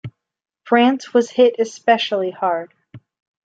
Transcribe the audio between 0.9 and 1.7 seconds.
was hit